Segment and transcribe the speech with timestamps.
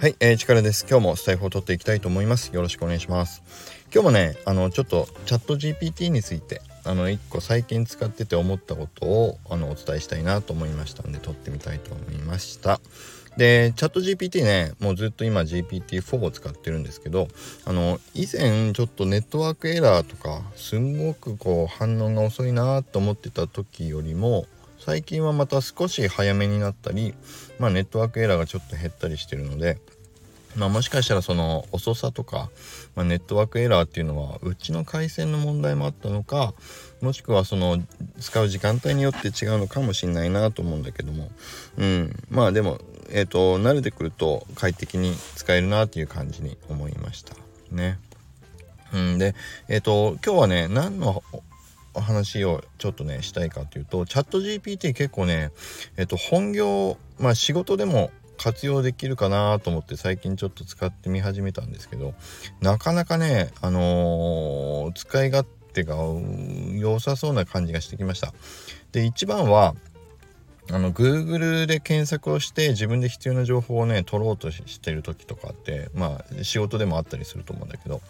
[0.00, 0.86] はい、えー、力です。
[0.88, 2.54] 今日もスタイフを取っていきたいと思います。
[2.54, 3.42] よろしくお願いします。
[3.92, 12.80] 今日もね、あの、ちょっとチャット GPT について、あの、一個最近使ってて思ったことを、あの、お伝えしたいなと思いましたんで、撮ってみたいと思いました。
[13.36, 17.28] で、チャット GPT ね、もうずっと今 GPT4 を使ってるんですけど、
[17.66, 24.46] あの、以前ちょっとネットワークエラーとか、すんごくこう反応が遅いなと思ってた時よりも、
[24.80, 27.14] 最近はまた少し早めになったり、
[27.58, 29.78] まあ、ネットワークエラーがちょっと減ったりしてるので、
[30.56, 32.50] まあ、もしかしたらその遅さとか、
[32.96, 36.54] まあ、ネットワークエラーっていうのはうちの回線の問題もあったのか
[37.00, 37.78] もしくはその
[38.18, 41.30] 使う時間帯によって違うのかもしれないなと思うんだけども。
[41.78, 42.14] うん。
[42.30, 42.78] まあでも
[43.10, 47.34] えっ、ー、と慣れてくると快適に使えるなっていう感じに思いました。
[47.70, 47.98] ね。
[48.92, 49.34] うん、で
[49.68, 51.22] えっ、ー、と今日はね何の
[51.94, 55.50] お話をちょっとねしたいかというとチャット GPT 結構ね
[55.96, 58.10] えっ、と本業まあ仕事でも
[58.42, 62.14] 活用できるかなと思って最近ちょっと使ってみ始めたんですけど
[62.62, 65.96] なかなかねあのー、使い勝手が
[66.72, 68.32] 良さそうな感じがしてきました。
[68.92, 69.74] で一番は
[70.70, 78.00] あの Google で検索をして自分で必要な情報をね取ろうとしてる時とかってまあ仕事でもあったりすると思うんだけど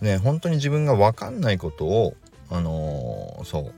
[0.00, 2.14] ね本当に自分が分かんないことを
[2.48, 3.74] あのー、そう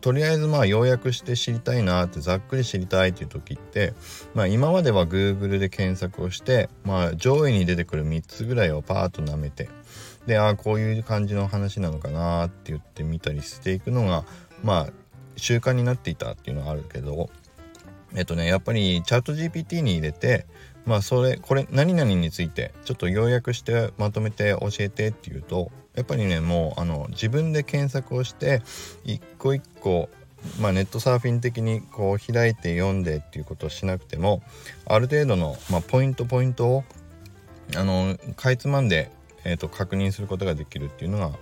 [0.00, 3.94] とりあえずまあ要約して知りたいなってざっくり知りたいっていう時って、
[4.34, 9.68] まあ、今までは Google で検索をして、まあ、上位に出てくる3つぐらいをパーッと舐めて
[10.26, 14.24] でああこういう感じの話なのかなって言ってみたりしていくのが
[14.62, 14.92] まあ
[15.36, 17.30] 習慣になっていたっていうのはあるけど
[18.14, 20.46] えっとねやっぱりチャット GPT に入れて
[20.86, 28.62] まあそれこれ何々についてちょっと要約してまとめて教えてっていうとやっぱりねもうあの自分で検索をして
[29.04, 30.08] 一個一個
[30.58, 34.42] まあ、ネットサーフィン的にこう開いて読んでっていうことをしなくても
[34.86, 36.84] ある程度の、まあ、ポイントポイントを
[37.76, 39.10] あのかいつまんで、
[39.44, 41.32] えーと、確認することができるっていうのが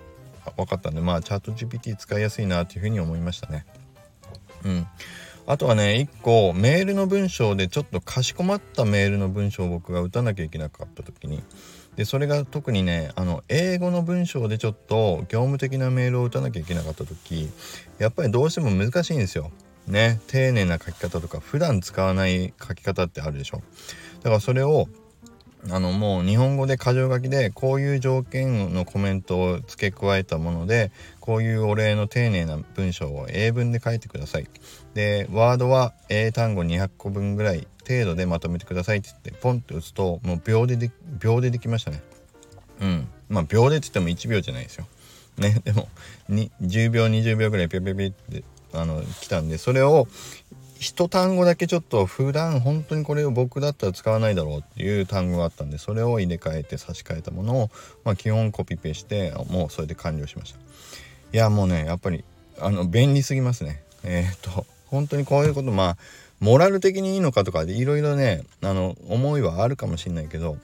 [0.56, 3.66] 分かったんでまあチャット GPT 使いやすいなっていうふうに思いましたね。
[4.64, 4.86] うん、
[5.50, 11.42] あとはね1個メールの文章でちょっとかしこまったメールの文章を僕が打たなきゃいけなかった時に
[11.96, 17.48] でそれが特にねあの英語の文章でちょっと業務的なメールを打たなきゃいけなかった時
[17.98, 19.50] やっぱりどうしても難しいんですよ。
[19.86, 23.62] ね丁寧な書き方とか普段使わない書き方ってあるでしょ。
[24.18, 24.86] だからそれを
[25.70, 34.46] あのもう日本語で箇条書きでこういう条件のコメントを付け加えたものでこういうお礼の丁寧な文章を英文で書いてください。
[34.94, 42.02] でワードは英単語200個分ぐらい程度でまとめてくださいって言ってポンって打つともう秒でで秒でできましたね。
[42.80, 44.86] うんまあ秒でって言っても1秒じゃないですよ。
[45.38, 45.88] ねでも
[46.30, 50.08] 10秒20秒ぐらいピョピョピってあの来たんでそれを
[50.78, 57.70] 一単語だけちょっと普段本当にこれを僕だったら使わないだろうっていう単語があったんでそれを入れ替えて差し替えたものを、
[58.04, 60.58] まあ、基本コピペしてもうそれで完了しました
[61.32, 62.24] いやもうねやっぱり
[62.60, 65.96] あの便利すぎますねえー、っと本当にこういうことまあ
[66.40, 70.58] モラル的にいいのかとかでいろいろねあの思いはあるかもしんないけど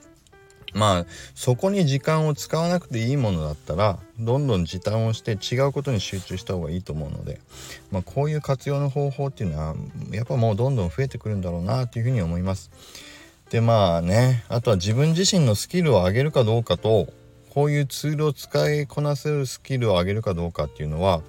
[0.75, 1.05] まあ
[1.35, 7.39] そこに時間を使わなくていいものだったらどんどん時短をして違うことに集中した方がいいと思うので、
[7.91, 9.75] まあ、こういう活用の方法っていうのは
[10.11, 12.71] やっぱもうどんどん増えてくるんだろうなというふうに思います。
[13.49, 17.07] でまあねあとは自分自身のスキルを上げるかどうかと
[17.51, 21.21] こういうツールを使いこなせるスキルを上げるかどうかっていうのは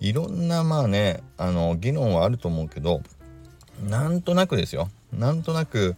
[0.00, 3.02] いろんなまあねあの議論はあると思うけど
[3.86, 5.94] なんとなくですよなんとなく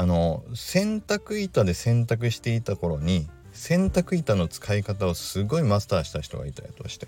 [0.00, 7.06] あの洗濯板で洗濯していた頃に洗濯板の使い方をすごいマスターした人がいたりとして。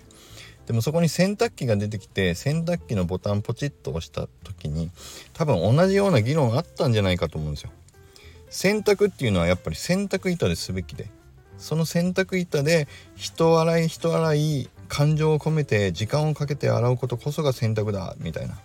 [0.67, 4.91] でもそこに洗濯機が出てきて洗濯機のボタンポチッと押した時に
[5.33, 7.71] 多分同じような議論あったんじゃないかと思うんですよ。
[8.51, 11.09] 洗濯っていうのはやっぱり洗濯板ですべきで。
[11.57, 18.59] その洗濯板で人洗い人洗い感情を込めて時間をかけて洗うことこそが洗濯だみたいな。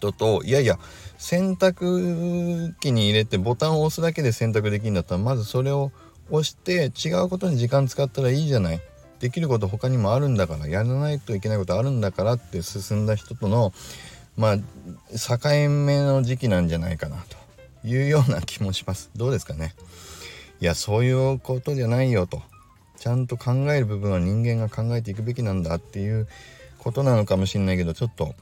[0.00, 0.78] 人といやいや
[1.18, 5.92] 洗濯機に入れてボタンを押すだけで洗濯できるんだったらまずそれを
[6.30, 8.80] 押して違うことに時間使ったらいいじゃない。
[9.18, 13.74] できること他にもあるんだからやらないといけないことあるんだからって進んだ人との
[14.36, 14.62] まあ境
[15.68, 17.40] 目の時期なんじゃないかなと。
[17.84, 19.10] いうような気もします。
[19.16, 19.74] どうですかね。
[20.60, 22.42] いやそういうことじゃないよと。
[22.98, 26.28] ちゃんと考える部分は人間が考えていくべきなんだっていう
[26.78, 28.34] ことなのかもしれないけどちょっと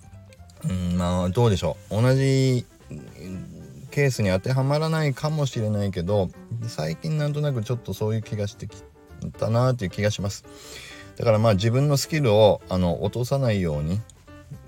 [0.65, 2.03] うんまあどうでしょう。
[2.03, 2.67] 同じ
[3.91, 6.31] ケースに当てはまらないかもしれないけど
[6.63, 8.83] 最近なんとなくちょっとそういう気がしてき
[9.39, 10.45] たなっていう気がします。
[11.17, 14.01] だからまあ自分のスキルをあの落とさないように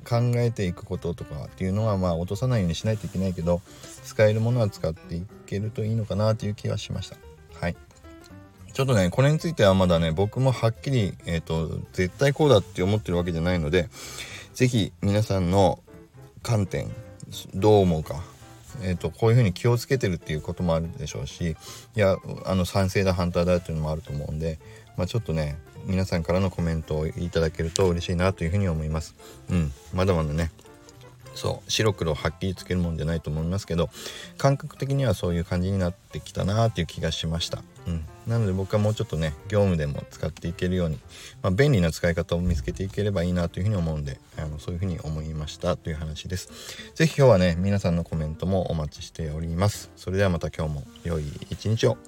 [0.09, 3.61] 考えていくこととかっていうのはまあ落とさないようにしないといけないけど
[4.05, 7.17] 使えるものは使っていけるといいのかなという気がしました。
[7.61, 7.77] はい。
[8.73, 13.89] ちょっとねこれについてはまだね僕もはっきり、えーと、絶対こうだって思ってるわけじゃないので
[14.55, 15.81] 是非皆さんの
[16.43, 16.91] 観点
[17.55, 18.23] どう思うか。
[18.83, 21.57] えーと、こういうふうに気をつけてるっていうこともあるでしょうし
[21.97, 22.17] いや
[22.47, 24.59] あの賛成だ反対だっていうのもあると思うんで、
[24.97, 29.17] まあ、ちょっとね皆さんからのコメントをいただけると嬉しいなというふうに思います。
[29.51, 30.53] うん、まだまだね
[31.35, 33.89] そう白黒はっきりつけるもんじゃないと思いますけど
[34.37, 41.01] 感覚的にはそういう感じになってきたなっていう気がしました、うん、なので僕はもうちょっとね業務でも使っていけるように、
[41.43, 46.49] まあ、便利な使い方を見つけていければいいなというふうに思うんであのそういうふうに思いましたという話です。
[46.95, 49.91] 是非今日はね皆さんのコメントもお待ちしております。
[49.97, 51.99] それではまた今日も良い一日を。